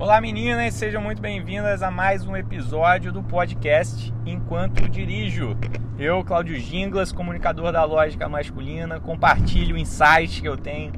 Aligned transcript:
Olá 0.00 0.18
meninas, 0.18 0.72
sejam 0.72 1.02
muito 1.02 1.20
bem-vindas 1.20 1.82
a 1.82 1.90
mais 1.90 2.26
um 2.26 2.34
episódio 2.34 3.12
do 3.12 3.22
podcast 3.22 4.10
Enquanto 4.24 4.88
Dirijo. 4.88 5.54
Eu, 5.98 6.24
Cláudio 6.24 6.58
Ginglas, 6.58 7.12
comunicador 7.12 7.70
da 7.70 7.84
Lógica 7.84 8.26
Masculina, 8.26 8.98
compartilho 8.98 9.76
insights 9.76 10.40
que 10.40 10.48
eu 10.48 10.56
tenho 10.56 10.92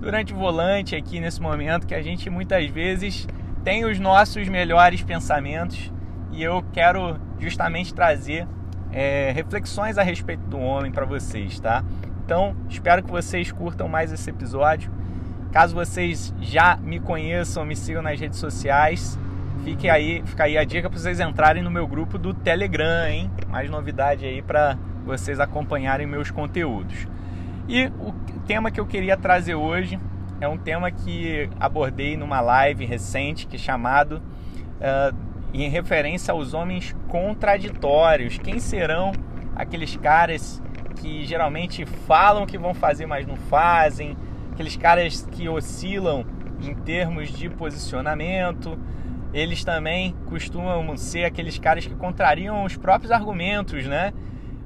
durante 0.00 0.34
o 0.34 0.36
volante 0.36 0.96
aqui 0.96 1.20
nesse 1.20 1.40
momento 1.40 1.86
que 1.86 1.94
a 1.94 2.02
gente 2.02 2.28
muitas 2.28 2.66
vezes 2.66 3.28
tem 3.62 3.84
os 3.84 4.00
nossos 4.00 4.48
melhores 4.48 5.04
pensamentos 5.04 5.92
e 6.32 6.42
eu 6.42 6.60
quero 6.72 7.16
justamente 7.38 7.94
trazer 7.94 8.44
é, 8.90 9.30
reflexões 9.30 9.98
a 9.98 10.02
respeito 10.02 10.42
do 10.48 10.58
homem 10.58 10.90
para 10.90 11.06
vocês, 11.06 11.60
tá? 11.60 11.84
Então, 12.24 12.56
espero 12.68 13.04
que 13.04 13.10
vocês 13.10 13.52
curtam 13.52 13.86
mais 13.86 14.10
esse 14.10 14.28
episódio 14.28 14.90
Caso 15.52 15.74
vocês 15.74 16.34
já 16.40 16.76
me 16.76 17.00
conheçam, 17.00 17.64
me 17.64 17.74
sigam 17.74 18.02
nas 18.02 18.20
redes 18.20 18.38
sociais, 18.38 19.18
fique 19.64 19.88
aí, 19.88 20.22
fica 20.26 20.44
aí 20.44 20.58
a 20.58 20.64
dica 20.64 20.90
para 20.90 20.98
vocês 20.98 21.20
entrarem 21.20 21.62
no 21.62 21.70
meu 21.70 21.86
grupo 21.86 22.18
do 22.18 22.34
Telegram, 22.34 23.08
hein? 23.08 23.30
Mais 23.48 23.70
novidade 23.70 24.26
aí 24.26 24.42
para 24.42 24.76
vocês 25.04 25.40
acompanharem 25.40 26.06
meus 26.06 26.30
conteúdos. 26.30 27.06
E 27.66 27.86
o 27.98 28.12
tema 28.46 28.70
que 28.70 28.78
eu 28.78 28.86
queria 28.86 29.16
trazer 29.16 29.54
hoje 29.54 29.98
é 30.40 30.46
um 30.46 30.56
tema 30.56 30.90
que 30.90 31.48
abordei 31.58 32.16
numa 32.16 32.40
live 32.40 32.84
recente 32.84 33.46
que 33.46 33.56
é 33.56 33.58
chamado 33.58 34.22
uh, 34.80 35.16
em 35.52 35.68
referência 35.68 36.32
aos 36.32 36.54
homens 36.54 36.94
contraditórios. 37.08 38.38
Quem 38.38 38.58
serão 38.58 39.12
aqueles 39.56 39.96
caras 39.96 40.62
que 40.96 41.24
geralmente 41.24 41.84
falam 42.06 42.46
que 42.46 42.58
vão 42.58 42.74
fazer, 42.74 43.06
mas 43.06 43.26
não 43.26 43.36
fazem? 43.36 44.16
Aqueles 44.58 44.76
caras 44.76 45.22
que 45.22 45.48
oscilam 45.48 46.26
em 46.60 46.74
termos 46.74 47.30
de 47.30 47.48
posicionamento. 47.48 48.76
Eles 49.32 49.62
também 49.62 50.16
costumam 50.26 50.96
ser 50.96 51.24
aqueles 51.24 51.60
caras 51.60 51.86
que 51.86 51.94
contrariam 51.94 52.64
os 52.64 52.76
próprios 52.76 53.12
argumentos, 53.12 53.86
né? 53.86 54.12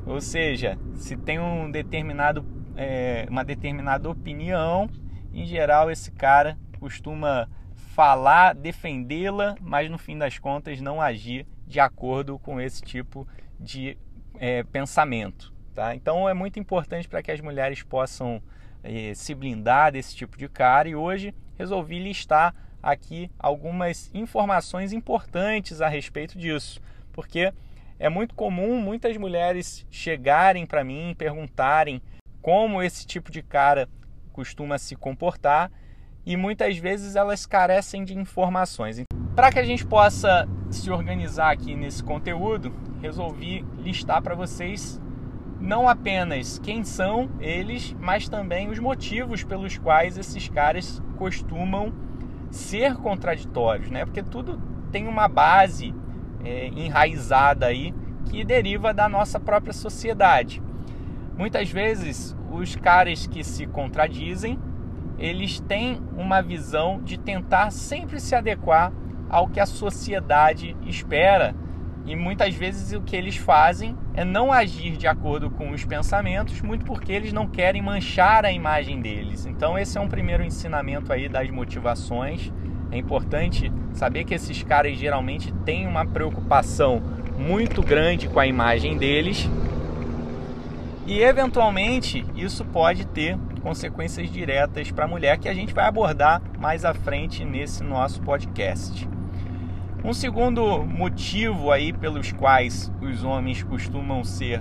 Ou 0.06 0.18
seja, 0.18 0.78
se 0.94 1.14
tem 1.14 1.38
um 1.38 1.70
determinado, 1.70 2.42
é, 2.74 3.26
uma 3.28 3.44
determinada 3.44 4.08
opinião, 4.08 4.88
em 5.30 5.44
geral 5.44 5.90
esse 5.90 6.10
cara 6.10 6.56
costuma 6.80 7.46
falar, 7.94 8.54
defendê-la, 8.54 9.56
mas 9.60 9.90
no 9.90 9.98
fim 9.98 10.16
das 10.16 10.38
contas 10.38 10.80
não 10.80 11.02
agir 11.02 11.46
de 11.66 11.78
acordo 11.78 12.38
com 12.38 12.58
esse 12.58 12.80
tipo 12.80 13.28
de 13.60 13.98
é, 14.38 14.62
pensamento. 14.62 15.52
Tá? 15.74 15.94
Então 15.94 16.26
é 16.26 16.32
muito 16.32 16.58
importante 16.58 17.06
para 17.06 17.22
que 17.22 17.30
as 17.30 17.42
mulheres 17.42 17.82
possam 17.82 18.42
eh, 18.82 19.12
se 19.14 19.34
blindar 19.34 19.92
desse 19.92 20.14
tipo 20.14 20.36
de 20.36 20.48
cara. 20.48 20.88
E 20.88 20.94
hoje 20.94 21.34
resolvi 21.56 21.98
listar 21.98 22.54
aqui 22.82 23.30
algumas 23.38 24.10
informações 24.12 24.92
importantes 24.92 25.80
a 25.80 25.88
respeito 25.88 26.36
disso, 26.36 26.80
porque 27.12 27.52
é 27.98 28.08
muito 28.08 28.34
comum 28.34 28.80
muitas 28.80 29.16
mulheres 29.16 29.86
chegarem 29.90 30.66
para 30.66 30.82
mim 30.82 31.10
e 31.10 31.14
perguntarem 31.14 32.02
como 32.40 32.82
esse 32.82 33.06
tipo 33.06 33.30
de 33.30 33.42
cara 33.42 33.88
costuma 34.32 34.78
se 34.78 34.96
comportar. 34.96 35.70
E 36.24 36.36
muitas 36.36 36.76
vezes 36.78 37.16
elas 37.16 37.46
carecem 37.46 38.04
de 38.04 38.16
informações. 38.16 39.02
Para 39.34 39.50
que 39.50 39.58
a 39.58 39.64
gente 39.64 39.84
possa 39.84 40.48
se 40.70 40.90
organizar 40.90 41.50
aqui 41.50 41.74
nesse 41.74 42.02
conteúdo, 42.02 42.72
resolvi 43.00 43.64
listar 43.78 44.22
para 44.22 44.34
vocês 44.34 45.00
não 45.62 45.88
apenas 45.88 46.58
quem 46.58 46.82
são 46.82 47.30
eles, 47.38 47.96
mas 48.00 48.28
também 48.28 48.68
os 48.68 48.80
motivos 48.80 49.44
pelos 49.44 49.78
quais 49.78 50.18
esses 50.18 50.48
caras 50.48 51.00
costumam 51.16 51.92
ser 52.50 52.96
contraditórios, 52.96 53.88
né? 53.88 54.04
Porque 54.04 54.24
tudo 54.24 54.60
tem 54.90 55.06
uma 55.06 55.28
base 55.28 55.94
é, 56.44 56.66
enraizada 56.66 57.66
aí 57.66 57.94
que 58.24 58.44
deriva 58.44 58.92
da 58.92 59.08
nossa 59.08 59.38
própria 59.38 59.72
sociedade. 59.72 60.60
Muitas 61.38 61.70
vezes 61.70 62.36
os 62.50 62.74
caras 62.74 63.28
que 63.28 63.44
se 63.44 63.64
contradizem, 63.64 64.58
eles 65.16 65.60
têm 65.60 66.02
uma 66.16 66.42
visão 66.42 67.00
de 67.00 67.16
tentar 67.16 67.70
sempre 67.70 68.18
se 68.18 68.34
adequar 68.34 68.92
ao 69.30 69.46
que 69.46 69.60
a 69.60 69.66
sociedade 69.66 70.76
espera 70.82 71.54
e 72.04 72.16
muitas 72.16 72.54
vezes 72.54 72.92
o 72.92 73.00
que 73.00 73.14
eles 73.14 73.36
fazem 73.36 73.96
é 74.14 74.24
não 74.24 74.52
agir 74.52 74.96
de 74.96 75.06
acordo 75.06 75.50
com 75.50 75.70
os 75.70 75.84
pensamentos, 75.84 76.60
muito 76.60 76.84
porque 76.84 77.12
eles 77.12 77.32
não 77.32 77.46
querem 77.46 77.80
manchar 77.80 78.44
a 78.44 78.52
imagem 78.52 79.00
deles. 79.00 79.46
Então 79.46 79.78
esse 79.78 79.96
é 79.96 80.00
um 80.00 80.08
primeiro 80.08 80.42
ensinamento 80.42 81.12
aí 81.12 81.28
das 81.28 81.48
motivações. 81.50 82.52
É 82.90 82.98
importante 82.98 83.72
saber 83.92 84.24
que 84.24 84.34
esses 84.34 84.62
caras 84.62 84.98
geralmente 84.98 85.52
têm 85.64 85.86
uma 85.86 86.04
preocupação 86.04 87.00
muito 87.38 87.82
grande 87.82 88.28
com 88.28 88.40
a 88.40 88.46
imagem 88.46 88.98
deles. 88.98 89.48
E 91.06 91.20
eventualmente 91.20 92.24
isso 92.34 92.64
pode 92.64 93.06
ter 93.06 93.38
consequências 93.62 94.30
diretas 94.30 94.90
para 94.90 95.04
a 95.04 95.08
mulher 95.08 95.38
que 95.38 95.48
a 95.48 95.54
gente 95.54 95.72
vai 95.72 95.86
abordar 95.86 96.42
mais 96.58 96.84
à 96.84 96.92
frente 96.92 97.44
nesse 97.44 97.82
nosso 97.82 98.20
podcast. 98.22 99.11
Um 100.04 100.12
segundo 100.12 100.84
motivo 100.84 101.70
aí 101.70 101.92
pelos 101.92 102.32
quais 102.32 102.90
os 103.00 103.22
homens 103.22 103.62
costumam 103.62 104.24
ser 104.24 104.60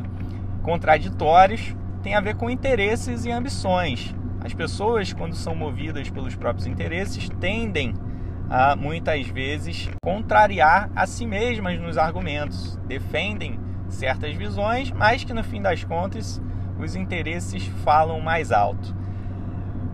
contraditórios 0.62 1.76
tem 2.04 2.14
a 2.14 2.22
ver 2.22 2.36
com 2.36 2.48
interesses 2.48 3.26
e 3.26 3.32
ambições. 3.32 4.14
As 4.44 4.54
pessoas, 4.54 5.12
quando 5.14 5.36
são 5.36 5.56
movidas 5.56 6.12
pelos 6.12 6.36
próprios 6.36 6.68
interesses, 6.68 7.28
tendem 7.40 7.96
a 8.52 8.76
muitas 8.76 9.28
vezes 9.30 9.90
contrariar 10.04 10.92
a 10.96 11.08
si 11.08 11.26
mesmas 11.26 11.80
nos 11.80 11.98
argumentos, 11.98 12.78
defendem 12.88 13.60
certas 13.90 14.36
visões, 14.36 14.92
mas 14.92 15.24
que 15.24 15.34
no 15.34 15.44
fim 15.44 15.60
das 15.60 15.84
contas 15.84 16.40
os 16.78 16.96
interesses 16.96 17.66
falam 17.84 18.22
mais 18.22 18.52
alto. 18.52 18.96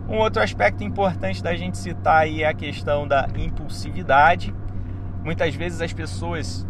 Um 0.10 0.18
outro 0.18 0.42
aspecto 0.42 0.84
importante 0.84 1.42
da 1.42 1.56
gente 1.56 1.78
citar 1.78 2.24
aí 2.24 2.44
é 2.44 2.50
a 2.50 2.54
questão 2.54 3.08
da 3.08 3.30
impulsividade 3.38 4.54
Muitas 5.28 5.54
vezes 5.56 5.82
as 5.82 5.92
pessoas 5.92 6.66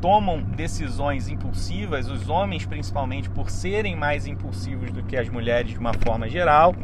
tomam 0.00 0.42
decisões 0.42 1.28
impulsivas, 1.28 2.08
os 2.08 2.26
homens 2.26 2.64
principalmente 2.64 3.28
por 3.28 3.50
serem 3.50 3.94
mais 3.94 4.26
impulsivos 4.26 4.90
do 4.90 5.02
que 5.02 5.14
as 5.14 5.28
mulheres 5.28 5.72
de 5.72 5.78
uma 5.78 5.92
forma 5.92 6.26
geral, 6.26 6.74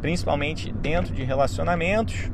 principalmente 0.00 0.72
dentro 0.72 1.14
de 1.14 1.22
relacionamentos. 1.22 2.32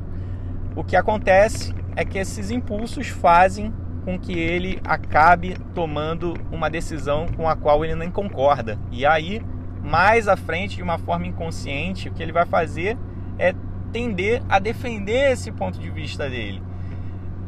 O 0.75 0.83
que 0.83 0.95
acontece 0.95 1.75
é 1.95 2.03
que 2.03 2.17
esses 2.17 2.49
impulsos 2.49 3.07
fazem 3.09 3.71
com 4.03 4.17
que 4.17 4.33
ele 4.33 4.81
acabe 4.83 5.55
tomando 5.75 6.33
uma 6.51 6.71
decisão 6.71 7.27
com 7.37 7.47
a 7.47 7.55
qual 7.55 7.85
ele 7.85 7.93
nem 7.93 8.09
concorda. 8.09 8.79
E 8.91 9.05
aí, 9.05 9.43
mais 9.79 10.27
à 10.27 10.35
frente, 10.35 10.77
de 10.77 10.81
uma 10.81 10.97
forma 10.97 11.27
inconsciente, 11.27 12.09
o 12.09 12.11
que 12.11 12.23
ele 12.23 12.31
vai 12.31 12.47
fazer 12.47 12.97
é 13.37 13.53
tender 13.93 14.41
a 14.49 14.57
defender 14.57 15.33
esse 15.33 15.51
ponto 15.51 15.77
de 15.77 15.91
vista 15.91 16.27
dele 16.27 16.70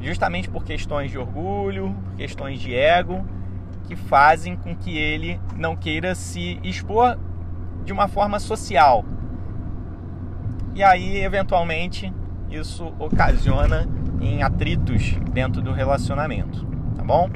justamente 0.03 0.49
por 0.49 0.63
questões 0.65 1.09
de 1.09 1.17
orgulho, 1.17 1.95
questões 2.17 2.59
de 2.59 2.75
ego, 2.75 3.25
que 3.85 3.95
fazem 3.95 4.55
com 4.55 4.75
que 4.75 4.97
ele 4.97 5.39
não 5.55 5.75
queira 5.75 6.13
se 6.13 6.59
expor 6.63 7.17
de 7.85 7.93
uma 7.93 8.07
forma 8.07 8.39
social. 8.39 9.05
E 10.75 10.83
aí, 10.83 11.23
eventualmente, 11.23 12.13
isso 12.49 12.93
ocasiona 12.99 13.87
em 14.21 14.43
atritos 14.43 15.15
dentro 15.31 15.61
do 15.61 15.71
relacionamento, 15.71 16.65
tá 16.95 17.03
bom? 17.03 17.29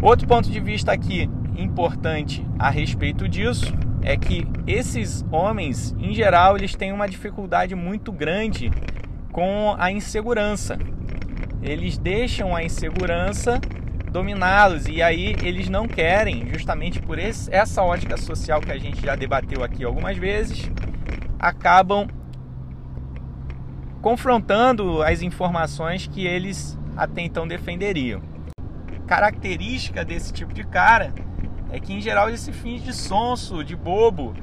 Outro 0.00 0.26
ponto 0.26 0.50
de 0.50 0.60
vista 0.60 0.92
aqui 0.92 1.30
importante 1.56 2.46
a 2.58 2.70
respeito 2.70 3.28
disso 3.28 3.72
é 4.02 4.16
que 4.16 4.46
esses 4.66 5.24
homens, 5.30 5.94
em 5.98 6.12
geral, 6.14 6.56
eles 6.56 6.74
têm 6.74 6.92
uma 6.92 7.08
dificuldade 7.08 7.74
muito 7.74 8.10
grande 8.10 8.70
com 9.30 9.74
a 9.78 9.90
insegurança 9.90 10.78
eles 11.62 11.96
deixam 11.96 12.54
a 12.54 12.64
insegurança 12.64 13.60
dominá-los 14.10 14.86
e 14.86 15.02
aí 15.02 15.36
eles 15.42 15.68
não 15.68 15.88
querem, 15.88 16.46
justamente 16.52 17.00
por 17.00 17.18
esse, 17.18 17.52
essa 17.52 17.82
ótica 17.82 18.16
social 18.16 18.60
que 18.60 18.70
a 18.70 18.78
gente 18.78 19.00
já 19.00 19.16
debateu 19.16 19.64
aqui 19.64 19.84
algumas 19.84 20.16
vezes, 20.18 20.70
acabam 21.38 22.06
confrontando 24.02 25.02
as 25.02 25.22
informações 25.22 26.06
que 26.06 26.26
eles 26.26 26.78
até 26.96 27.22
então 27.22 27.46
defenderiam. 27.46 28.20
Característica 29.06 30.04
desse 30.04 30.32
tipo 30.32 30.52
de 30.52 30.64
cara 30.64 31.14
é 31.70 31.80
que 31.80 31.92
em 31.94 32.00
geral 32.00 32.28
ele 32.28 32.36
se 32.36 32.52
finge 32.52 32.84
de 32.84 32.92
sonso, 32.92 33.64
de 33.64 33.74
bobo, 33.74 34.34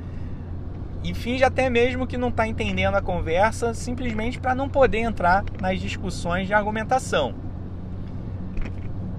e 1.03 1.13
finge 1.13 1.43
até 1.43 1.69
mesmo 1.69 2.05
que 2.05 2.17
não 2.17 2.29
está 2.29 2.47
entendendo 2.47 2.95
a 2.95 3.01
conversa, 3.01 3.73
simplesmente 3.73 4.39
para 4.39 4.53
não 4.53 4.67
poder 4.67 4.99
entrar 4.99 5.43
nas 5.61 5.79
discussões 5.79 6.47
de 6.47 6.53
argumentação. 6.53 7.33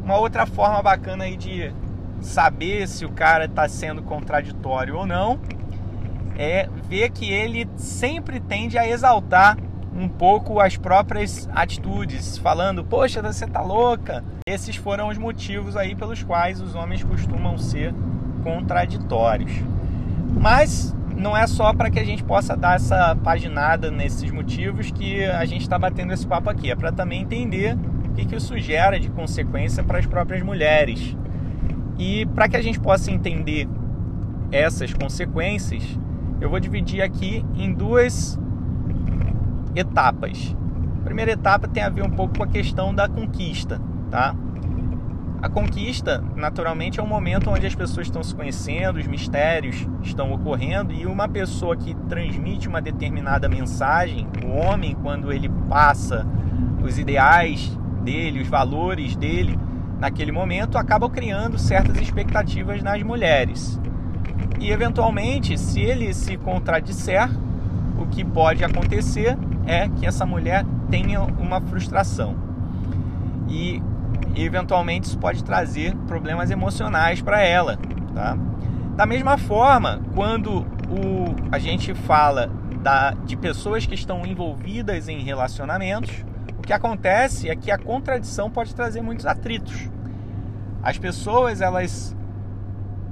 Uma 0.04 0.18
outra 0.18 0.44
forma 0.46 0.82
bacana 0.82 1.24
aí 1.24 1.36
de 1.36 1.72
saber 2.20 2.86
se 2.86 3.04
o 3.04 3.10
cara 3.10 3.46
está 3.46 3.66
sendo 3.68 4.02
contraditório 4.02 4.96
ou 4.96 5.06
não 5.06 5.40
é 6.36 6.68
ver 6.88 7.10
que 7.10 7.30
ele 7.30 7.68
sempre 7.76 8.40
tende 8.40 8.78
a 8.78 8.88
exaltar 8.88 9.58
um 9.94 10.08
pouco 10.08 10.60
as 10.60 10.76
próprias 10.76 11.48
atitudes, 11.52 12.38
falando: 12.38 12.84
"Poxa, 12.84 13.20
você 13.20 13.46
tá 13.46 13.60
louca". 13.60 14.24
Esses 14.46 14.76
foram 14.76 15.08
os 15.08 15.18
motivos 15.18 15.76
aí 15.76 15.94
pelos 15.94 16.22
quais 16.22 16.60
os 16.60 16.74
homens 16.74 17.02
costumam 17.04 17.58
ser 17.58 17.94
contraditórios. 18.42 19.52
Mas 20.32 20.94
não 21.20 21.36
é 21.36 21.46
só 21.46 21.72
para 21.72 21.90
que 21.90 21.98
a 21.98 22.04
gente 22.04 22.24
possa 22.24 22.56
dar 22.56 22.76
essa 22.76 23.14
paginada 23.16 23.90
nesses 23.90 24.30
motivos 24.30 24.90
que 24.90 25.24
a 25.24 25.44
gente 25.44 25.60
está 25.60 25.78
batendo 25.78 26.12
esse 26.12 26.26
papo 26.26 26.48
aqui, 26.48 26.70
é 26.70 26.74
para 26.74 26.90
também 26.90 27.22
entender 27.22 27.76
o 28.08 28.14
que, 28.14 28.24
que 28.24 28.34
isso 28.34 28.58
gera 28.58 28.98
de 28.98 29.10
consequência 29.10 29.84
para 29.84 29.98
as 29.98 30.06
próprias 30.06 30.42
mulheres. 30.42 31.16
E 31.98 32.24
para 32.26 32.48
que 32.48 32.56
a 32.56 32.62
gente 32.62 32.80
possa 32.80 33.10
entender 33.10 33.68
essas 34.50 34.92
consequências, 34.94 35.84
eu 36.40 36.48
vou 36.48 36.58
dividir 36.58 37.02
aqui 37.02 37.44
em 37.54 37.72
duas 37.72 38.40
etapas. 39.76 40.56
A 41.00 41.04
primeira 41.04 41.32
etapa 41.32 41.68
tem 41.68 41.82
a 41.82 41.90
ver 41.90 42.02
um 42.02 42.10
pouco 42.10 42.38
com 42.38 42.44
a 42.44 42.48
questão 42.48 42.94
da 42.94 43.06
conquista, 43.06 43.80
tá? 44.10 44.34
A 45.42 45.48
conquista, 45.48 46.22
naturalmente, 46.36 47.00
é 47.00 47.02
um 47.02 47.06
momento 47.06 47.48
onde 47.48 47.66
as 47.66 47.74
pessoas 47.74 48.06
estão 48.06 48.22
se 48.22 48.34
conhecendo, 48.34 48.98
os 48.98 49.06
mistérios 49.06 49.86
estão 50.02 50.32
ocorrendo 50.32 50.92
e 50.92 51.06
uma 51.06 51.26
pessoa 51.26 51.74
que 51.74 51.94
transmite 52.10 52.68
uma 52.68 52.80
determinada 52.82 53.48
mensagem, 53.48 54.26
o 54.44 54.50
homem, 54.50 54.94
quando 55.02 55.32
ele 55.32 55.48
passa 55.66 56.26
os 56.84 56.98
ideais 56.98 57.74
dele, 58.02 58.42
os 58.42 58.48
valores 58.48 59.16
dele 59.16 59.58
naquele 59.98 60.30
momento, 60.30 60.76
acaba 60.76 61.08
criando 61.08 61.58
certas 61.58 61.96
expectativas 61.98 62.82
nas 62.82 63.02
mulheres. 63.02 63.80
E 64.58 64.70
eventualmente, 64.70 65.56
se 65.56 65.80
ele 65.80 66.12
se 66.12 66.36
contradisser, 66.36 67.30
o 67.98 68.06
que 68.06 68.22
pode 68.22 68.62
acontecer 68.62 69.38
é 69.66 69.88
que 69.88 70.04
essa 70.04 70.26
mulher 70.26 70.66
tenha 70.90 71.22
uma 71.22 71.62
frustração. 71.62 72.36
E 73.48 73.82
eventualmente 74.36 75.06
isso 75.06 75.18
pode 75.18 75.44
trazer 75.44 75.94
problemas 76.06 76.50
emocionais 76.50 77.20
para 77.20 77.42
ela, 77.42 77.78
tá? 78.14 78.36
Da 78.96 79.06
mesma 79.06 79.38
forma, 79.38 80.00
quando 80.14 80.60
o, 80.90 81.34
a 81.50 81.58
gente 81.58 81.94
fala 81.94 82.50
da, 82.82 83.12
de 83.12 83.36
pessoas 83.36 83.86
que 83.86 83.94
estão 83.94 84.26
envolvidas 84.26 85.08
em 85.08 85.20
relacionamentos, 85.20 86.24
o 86.58 86.62
que 86.62 86.72
acontece 86.72 87.48
é 87.48 87.56
que 87.56 87.70
a 87.70 87.78
contradição 87.78 88.50
pode 88.50 88.74
trazer 88.74 89.00
muitos 89.00 89.26
atritos. 89.26 89.88
As 90.82 90.98
pessoas 90.98 91.60
elas 91.60 92.16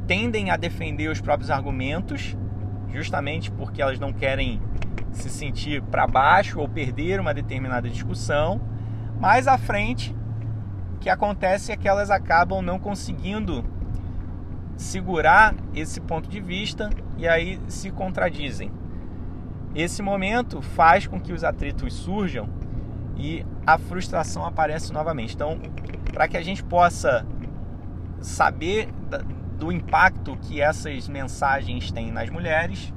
tendem 0.06 0.50
a 0.50 0.56
defender 0.56 1.08
os 1.08 1.20
próprios 1.20 1.50
argumentos, 1.50 2.36
justamente 2.90 3.50
porque 3.50 3.80
elas 3.80 3.98
não 3.98 4.12
querem 4.12 4.60
se 5.12 5.28
sentir 5.28 5.82
para 5.82 6.06
baixo 6.06 6.60
ou 6.60 6.68
perder 6.68 7.20
uma 7.20 7.34
determinada 7.34 7.88
discussão. 7.88 8.60
Mais 9.20 9.46
à 9.46 9.58
frente, 9.58 10.14
que 10.98 11.08
acontece 11.08 11.72
é 11.72 11.76
que 11.76 11.88
elas 11.88 12.10
acabam 12.10 12.62
não 12.62 12.78
conseguindo 12.78 13.64
segurar 14.76 15.54
esse 15.74 16.00
ponto 16.00 16.28
de 16.28 16.40
vista 16.40 16.90
e 17.16 17.26
aí 17.26 17.60
se 17.68 17.90
contradizem. 17.90 18.70
Esse 19.74 20.02
momento 20.02 20.62
faz 20.62 21.06
com 21.06 21.20
que 21.20 21.32
os 21.32 21.44
atritos 21.44 21.92
surjam 21.94 22.48
e 23.16 23.44
a 23.66 23.76
frustração 23.76 24.44
aparece 24.44 24.92
novamente. 24.92 25.34
Então, 25.34 25.58
para 26.12 26.28
que 26.28 26.36
a 26.36 26.42
gente 26.42 26.62
possa 26.62 27.26
saber 28.20 28.88
do 29.58 29.72
impacto 29.72 30.36
que 30.36 30.60
essas 30.60 31.08
mensagens 31.08 31.90
têm 31.90 32.12
nas 32.12 32.30
mulheres, 32.30 32.92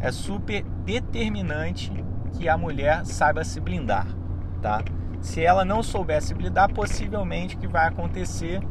é 0.00 0.10
super 0.10 0.64
determinante 0.84 1.92
que 2.36 2.48
a 2.48 2.58
mulher 2.58 3.06
saiba 3.06 3.44
se 3.44 3.60
blindar, 3.60 4.06
tá? 4.60 4.82
Se 5.26 5.44
ela 5.44 5.64
não 5.64 5.82
souber 5.82 6.22
se 6.22 6.32
blindar, 6.32 6.72
possivelmente 6.72 7.56
o 7.56 7.58
que 7.58 7.66
vai 7.66 7.88
acontecer 7.88 8.62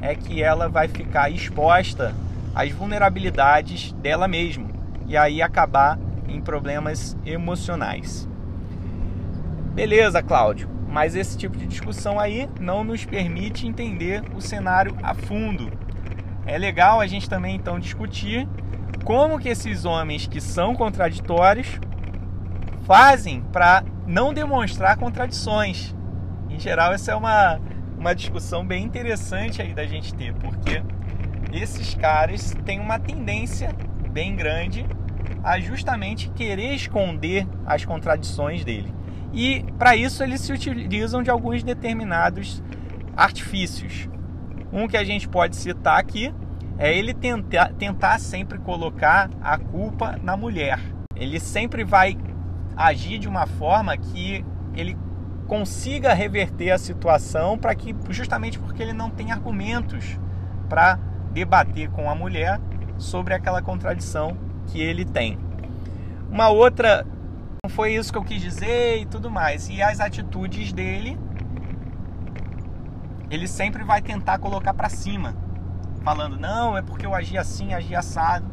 é 0.00 0.14
que 0.14 0.42
ela 0.42 0.68
vai 0.68 0.86
ficar 0.86 1.30
exposta 1.30 2.14
às 2.54 2.70
vulnerabilidades 2.70 3.92
dela 3.92 4.28
mesma 4.28 4.68
e 5.06 5.16
aí 5.16 5.40
acabar 5.40 5.98
em 6.28 6.38
problemas 6.38 7.16
emocionais. 7.24 8.28
Beleza, 9.72 10.22
Cláudio, 10.22 10.68
mas 10.86 11.16
esse 11.16 11.36
tipo 11.36 11.56
de 11.56 11.66
discussão 11.66 12.20
aí 12.20 12.46
não 12.60 12.84
nos 12.84 13.06
permite 13.06 13.66
entender 13.66 14.22
o 14.36 14.40
cenário 14.40 14.94
a 15.02 15.14
fundo. 15.14 15.72
É 16.44 16.58
legal 16.58 17.00
a 17.00 17.06
gente 17.06 17.28
também 17.28 17.56
então 17.56 17.80
discutir 17.80 18.46
como 19.02 19.40
que 19.40 19.48
esses 19.48 19.86
homens 19.86 20.26
que 20.26 20.42
são 20.42 20.76
contraditórios 20.76 21.80
fazem 22.84 23.40
para 23.50 23.82
não 24.06 24.34
demonstrar 24.34 24.98
contradições. 24.98 25.94
Em 26.52 26.60
geral, 26.60 26.92
essa 26.92 27.12
é 27.12 27.14
uma, 27.14 27.58
uma 27.98 28.14
discussão 28.14 28.64
bem 28.64 28.84
interessante 28.84 29.62
aí 29.62 29.72
da 29.72 29.86
gente 29.86 30.14
ter, 30.14 30.34
porque 30.34 30.82
esses 31.50 31.94
caras 31.94 32.54
têm 32.64 32.78
uma 32.78 32.98
tendência 32.98 33.74
bem 34.10 34.36
grande 34.36 34.86
a 35.42 35.58
justamente 35.58 36.28
querer 36.30 36.74
esconder 36.74 37.46
as 37.64 37.86
contradições 37.86 38.64
dele. 38.64 38.94
E 39.32 39.64
para 39.78 39.96
isso 39.96 40.22
eles 40.22 40.42
se 40.42 40.52
utilizam 40.52 41.22
de 41.22 41.30
alguns 41.30 41.62
determinados 41.62 42.62
artifícios. 43.16 44.08
Um 44.70 44.86
que 44.86 44.96
a 44.96 45.04
gente 45.04 45.26
pode 45.26 45.56
citar 45.56 45.98
aqui 45.98 46.32
é 46.78 46.94
ele 46.94 47.14
tentar, 47.14 47.72
tentar 47.72 48.18
sempre 48.18 48.58
colocar 48.58 49.30
a 49.40 49.56
culpa 49.56 50.18
na 50.22 50.36
mulher. 50.36 50.78
Ele 51.16 51.40
sempre 51.40 51.82
vai 51.82 52.16
agir 52.76 53.18
de 53.18 53.28
uma 53.28 53.46
forma 53.46 53.96
que 53.96 54.44
ele 54.74 54.96
consiga 55.52 56.14
reverter 56.14 56.70
a 56.70 56.78
situação 56.78 57.58
para 57.58 57.74
que 57.74 57.94
justamente 58.08 58.58
porque 58.58 58.82
ele 58.82 58.94
não 58.94 59.10
tem 59.10 59.32
argumentos 59.32 60.18
para 60.66 60.98
debater 61.30 61.90
com 61.90 62.08
a 62.08 62.14
mulher 62.14 62.58
sobre 62.96 63.34
aquela 63.34 63.60
contradição 63.60 64.34
que 64.68 64.80
ele 64.80 65.04
tem. 65.04 65.38
Uma 66.30 66.48
outra 66.48 67.06
não 67.62 67.68
foi 67.68 67.92
isso 67.94 68.10
que 68.10 68.16
eu 68.16 68.24
quis 68.24 68.40
dizer 68.40 69.02
e 69.02 69.04
tudo 69.04 69.30
mais. 69.30 69.68
E 69.68 69.82
as 69.82 70.00
atitudes 70.00 70.72
dele 70.72 71.18
ele 73.30 73.46
sempre 73.46 73.84
vai 73.84 74.00
tentar 74.00 74.38
colocar 74.38 74.72
para 74.72 74.88
cima 74.88 75.36
falando, 76.02 76.40
não, 76.40 76.78
é 76.78 76.80
porque 76.80 77.04
eu 77.04 77.14
agi 77.14 77.36
assim, 77.36 77.74
agi 77.74 77.94
assado. 77.94 78.46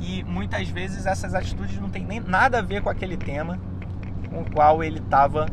E 0.00 0.24
muitas 0.24 0.68
vezes 0.68 1.06
essas 1.06 1.32
atitudes 1.32 1.78
não 1.78 1.90
têm 1.90 2.04
nem 2.04 2.18
nada 2.18 2.58
a 2.58 2.62
ver 2.62 2.82
com 2.82 2.90
aquele 2.90 3.16
tema 3.16 3.56
com 4.28 4.40
o 4.40 4.50
qual 4.50 4.82
ele 4.82 4.98
estava 4.98 5.46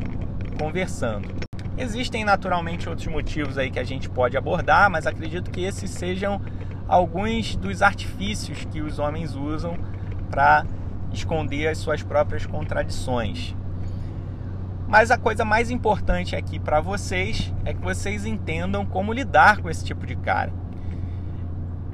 conversando. 0.57 1.35
Existem 1.77 2.25
naturalmente 2.25 2.89
outros 2.89 3.07
motivos 3.07 3.57
aí 3.57 3.69
que 3.69 3.79
a 3.79 3.83
gente 3.83 4.09
pode 4.09 4.35
abordar, 4.35 4.89
mas 4.89 5.05
acredito 5.05 5.51
que 5.51 5.63
esses 5.63 5.91
sejam 5.91 6.41
alguns 6.87 7.55
dos 7.55 7.81
artifícios 7.81 8.65
que 8.65 8.81
os 8.81 8.97
homens 8.97 9.35
usam 9.35 9.77
para 10.29 10.65
esconder 11.13 11.67
as 11.67 11.77
suas 11.77 12.01
próprias 12.01 12.45
contradições. 12.45 13.55
Mas 14.87 15.11
a 15.11 15.17
coisa 15.17 15.43
mais 15.43 15.69
importante 15.69 16.35
aqui 16.35 16.59
para 16.59 16.79
vocês 16.79 17.53
é 17.65 17.73
que 17.73 17.81
vocês 17.81 18.25
entendam 18.25 18.85
como 18.85 19.11
lidar 19.11 19.59
com 19.59 19.69
esse 19.69 19.83
tipo 19.83 20.05
de 20.05 20.15
cara. 20.15 20.51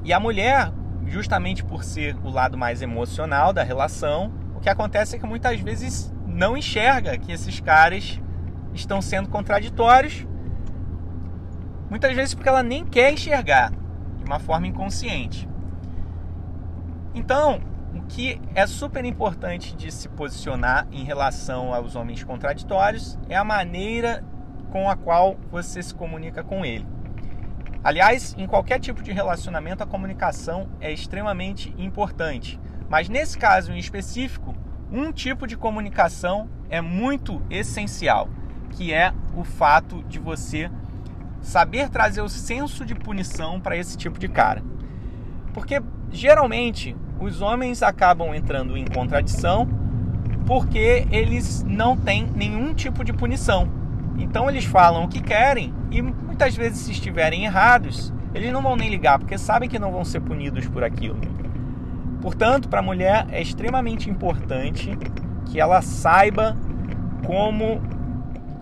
E 0.03 0.13
a 0.13 0.19
mulher, 0.19 0.71
justamente 1.07 1.63
por 1.63 1.83
ser 1.83 2.15
o 2.23 2.29
lado 2.29 2.57
mais 2.57 2.81
emocional 2.81 3.51
da 3.51 3.63
relação, 3.63 4.31
o 4.55 4.59
que 4.59 4.69
acontece 4.69 5.15
é 5.15 5.19
que 5.19 5.25
muitas 5.25 5.59
vezes 5.59 6.13
não 6.27 6.55
enxerga 6.55 7.17
que 7.17 7.31
esses 7.31 7.59
caras 7.59 8.19
estão 8.73 9.01
sendo 9.01 9.29
contraditórios. 9.29 10.25
Muitas 11.89 12.15
vezes 12.15 12.33
porque 12.33 12.49
ela 12.49 12.63
nem 12.63 12.85
quer 12.85 13.11
enxergar 13.13 13.71
de 13.71 14.25
uma 14.25 14.39
forma 14.39 14.67
inconsciente. 14.67 15.47
Então, 17.13 17.61
o 17.93 18.01
que 18.01 18.41
é 18.55 18.65
super 18.65 19.05
importante 19.05 19.75
de 19.75 19.91
se 19.91 20.09
posicionar 20.09 20.87
em 20.91 21.03
relação 21.03 21.73
aos 21.73 21.95
homens 21.95 22.23
contraditórios 22.23 23.19
é 23.29 23.35
a 23.35 23.43
maneira 23.43 24.23
com 24.71 24.89
a 24.89 24.95
qual 24.95 25.37
você 25.51 25.83
se 25.83 25.93
comunica 25.93 26.43
com 26.43 26.65
ele. 26.65 26.87
Aliás, 27.83 28.33
em 28.37 28.47
qualquer 28.47 28.79
tipo 28.79 29.03
de 29.03 29.11
relacionamento, 29.11 29.83
a 29.83 29.85
comunicação 29.85 30.69
é 30.79 30.91
extremamente 30.91 31.75
importante. 31.77 32.59
Mas 32.89 33.09
nesse 33.09 33.37
caso 33.37 33.71
em 33.71 33.77
específico, 33.77 34.55
um 34.91 35.11
tipo 35.11 35.45
de 35.45 35.57
comunicação 35.57 36.49
é 36.69 36.79
muito 36.81 37.41
essencial, 37.49 38.29
que 38.75 38.93
é 38.93 39.13
o 39.35 39.43
fato 39.43 40.03
de 40.03 40.19
você 40.19 40.69
saber 41.41 41.89
trazer 41.89 42.21
o 42.21 42.29
senso 42.29 42.85
de 42.85 42.95
punição 42.95 43.59
para 43.59 43.77
esse 43.77 43.97
tipo 43.97 44.19
de 44.19 44.27
cara. 44.27 44.63
Porque 45.53 45.81
geralmente 46.11 46.95
os 47.19 47.41
homens 47.41 47.83
acabam 47.83 48.33
entrando 48.33 48.77
em 48.77 48.85
contradição 48.85 49.67
porque 50.45 51.07
eles 51.11 51.63
não 51.63 51.95
têm 51.95 52.27
nenhum 52.35 52.73
tipo 52.73 53.03
de 53.03 53.13
punição. 53.13 53.69
Então 54.17 54.49
eles 54.49 54.65
falam 54.65 55.05
o 55.05 55.07
que 55.07 55.21
querem 55.21 55.73
e 55.91 56.01
muitas 56.01 56.55
vezes, 56.55 56.79
se 56.79 56.91
estiverem 56.91 57.45
errados, 57.45 58.13
eles 58.33 58.51
não 58.51 58.61
vão 58.61 58.75
nem 58.75 58.89
ligar 58.89 59.19
porque 59.19 59.37
sabem 59.37 59.69
que 59.69 59.79
não 59.79 59.91
vão 59.91 60.03
ser 60.03 60.21
punidos 60.21 60.67
por 60.67 60.83
aquilo. 60.83 61.19
Portanto, 62.21 62.69
para 62.69 62.79
a 62.79 62.83
mulher 62.83 63.27
é 63.31 63.41
extremamente 63.41 64.09
importante 64.09 64.97
que 65.45 65.59
ela 65.59 65.81
saiba 65.81 66.55
como 67.25 67.81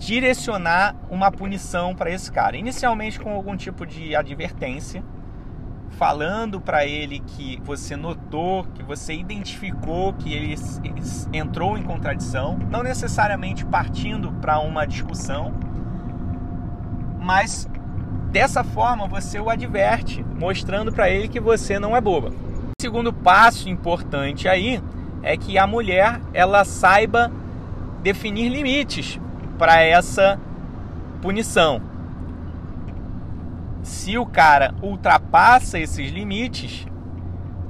direcionar 0.01 0.95
uma 1.11 1.31
punição 1.31 1.93
para 1.93 2.09
esse 2.09 2.31
cara. 2.31 2.57
Inicialmente 2.57 3.19
com 3.19 3.31
algum 3.35 3.55
tipo 3.55 3.85
de 3.85 4.15
advertência, 4.15 5.03
falando 5.91 6.59
para 6.59 6.83
ele 6.83 7.19
que 7.19 7.61
você 7.63 7.95
notou, 7.95 8.63
que 8.73 8.81
você 8.81 9.13
identificou 9.13 10.11
que 10.13 10.33
ele 10.33 10.55
entrou 11.31 11.77
em 11.77 11.83
contradição, 11.83 12.57
não 12.71 12.81
necessariamente 12.81 13.63
partindo 13.63 14.31
para 14.41 14.59
uma 14.59 14.87
discussão, 14.87 15.53
mas 17.19 17.69
dessa 18.31 18.63
forma 18.63 19.07
você 19.07 19.39
o 19.39 19.51
adverte, 19.51 20.25
mostrando 20.35 20.91
para 20.91 21.11
ele 21.11 21.27
que 21.27 21.39
você 21.39 21.77
não 21.77 21.95
é 21.95 22.01
boba. 22.01 22.29
O 22.29 22.81
segundo 22.81 23.13
passo 23.13 23.69
importante 23.69 24.47
aí 24.47 24.81
é 25.21 25.37
que 25.37 25.59
a 25.59 25.67
mulher 25.67 26.19
ela 26.33 26.65
saiba 26.65 27.31
definir 28.01 28.49
limites 28.49 29.19
para 29.61 29.79
essa 29.79 30.39
punição. 31.21 31.79
Se 33.83 34.17
o 34.17 34.25
cara 34.25 34.73
ultrapassa 34.81 35.77
esses 35.77 36.09
limites, 36.09 36.87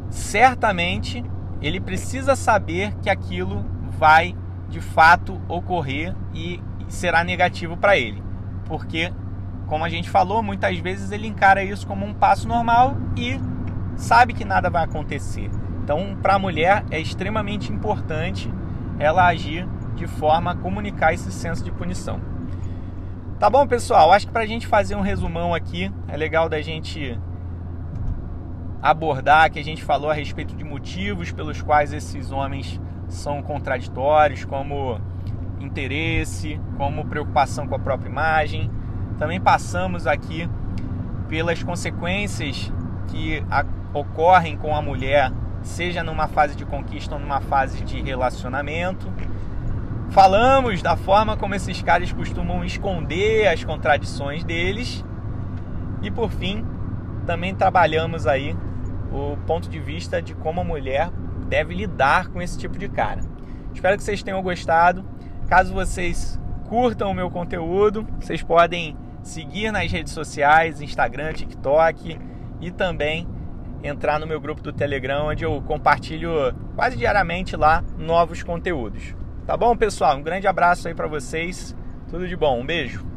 certamente 0.10 1.22
ele 1.62 1.82
precisa 1.82 2.34
saber 2.34 2.96
que 3.02 3.10
aquilo 3.10 3.66
vai 4.00 4.34
de 4.70 4.80
fato 4.80 5.42
ocorrer 5.50 6.16
e 6.34 6.64
será 6.88 7.26
negativo 7.26 7.76
para 7.76 7.98
ele. 7.98 8.24
Porque, 8.64 9.12
como 9.68 9.84
a 9.84 9.90
gente 9.90 10.10
falou, 10.10 10.42
muitas 10.42 10.78
vezes 10.78 11.12
ele 11.12 11.28
encara 11.28 11.62
isso 11.62 11.86
como 11.86 12.06
um 12.06 12.14
passo 12.14 12.48
normal 12.48 12.96
e 13.18 13.38
sabe 13.98 14.34
que 14.34 14.46
nada 14.46 14.70
vai 14.70 14.86
acontecer. 14.86 15.52
Então, 15.84 16.18
para 16.22 16.36
a 16.36 16.40
mulher 16.40 16.86
é 16.90 17.02
extremamente 17.02 17.70
importante 17.70 18.50
ela 18.98 19.28
agir 19.28 19.68
de 19.96 20.08
forma 20.08 20.52
a 20.52 20.56
comunicar 20.56 21.14
esse 21.14 21.32
senso 21.32 21.64
de 21.64 21.72
punição. 21.72 22.20
Tá 23.40 23.50
bom, 23.50 23.66
pessoal? 23.66 24.12
Acho 24.12 24.28
que 24.28 24.34
para 24.34 24.44
a 24.44 24.48
gente 24.48 24.68
fazer 24.68 24.96
um 24.96 25.02
resumão 25.02 25.54
aqui, 25.54 25.92
é 26.08 26.16
legal 26.16 26.48
da 26.48 26.62
gente 26.62 27.20
abordar 28.82 29.52
que 29.52 29.60
a 29.60 29.64
gente 29.64 29.84
falou 29.84 30.10
a 30.10 30.14
respeito 30.14 30.56
de 30.56 30.64
motivos 30.64 31.32
pelos 31.32 31.62
quais 31.62 31.94
esses 31.94 32.32
homens 32.32 32.80
são 33.08 33.42
contraditórios, 33.42 34.46
como 34.46 35.00
interesse, 35.60 36.60
como 36.78 37.06
preocupação 37.06 37.68
com 37.68 37.76
a 37.76 37.80
própria 37.80 38.10
imagem. 38.10 38.72
Também 39.18 39.40
passamos 39.40 40.08
aqui 40.08 40.50
pelas 41.28 41.62
consequências 41.62 42.72
que 43.08 43.44
ocorrem 43.94 44.58
com 44.58 44.76
a 44.76 44.82
mulher, 44.82 45.32
seja 45.62 46.04
numa 46.04 46.28
fase 46.28 46.56
de 46.56 46.66
conquista 46.66 47.16
ou 47.16 47.22
numa 47.22 47.42
fase 47.42 47.84
de 47.84 48.02
relacionamento. 48.02 49.12
Falamos 50.12 50.82
da 50.82 50.98
forma 50.98 51.38
como 51.38 51.56
esses 51.56 51.82
caras 51.82 52.12
costumam 52.12 52.66
esconder 52.66 53.48
as 53.48 53.64
contradições 53.64 54.44
deles. 54.44 55.06
E 56.02 56.12
por 56.12 56.30
fim, 56.30 56.66
também 57.26 57.56
trabalhamos 57.56 58.28
aí 58.28 58.54
o 59.10 59.38
ponto 59.48 59.70
de 59.70 59.80
vista 59.80 60.22
de 60.22 60.36
como 60.36 60.60
a 60.60 60.66
mulher 60.66 61.10
deve 61.48 61.74
lidar 61.74 62.28
com 62.28 62.42
esse 62.42 62.60
tipo 62.60 62.78
de 62.78 62.90
cara. 62.90 63.22
Espero 63.74 63.96
que 63.96 64.04
vocês 64.04 64.22
tenham 64.22 64.42
gostado. 64.44 65.06
Caso 65.48 65.74
vocês 65.74 66.38
curtam 66.68 67.12
o 67.12 67.14
meu 67.14 67.32
conteúdo, 67.32 68.06
vocês 68.20 68.44
podem 68.44 68.98
seguir 69.24 69.72
nas 69.72 69.90
redes 69.90 70.12
sociais, 70.12 70.82
Instagram, 70.82 71.32
TikTok 71.32 72.20
e 72.60 72.70
também 72.70 73.26
entrar 73.82 74.20
no 74.20 74.28
meu 74.28 74.42
grupo 74.42 74.62
do 74.62 74.74
Telegram, 74.74 75.28
onde 75.28 75.46
eu 75.46 75.62
compartilho 75.62 76.54
quase 76.76 76.98
diariamente 76.98 77.56
lá 77.56 77.82
novos 77.98 78.44
conteúdos. 78.44 79.21
Tá 79.46 79.58
bom, 79.58 79.76
pessoal? 79.76 80.18
Um 80.18 80.24
grande 80.24 80.48
abraço 80.48 80.88
aí 80.88 80.94
para 80.94 81.08
vocês. 81.08 81.76
Tudo 82.10 82.28
de 82.28 82.36
bom. 82.36 82.60
Um 82.60 82.66
beijo. 82.66 83.11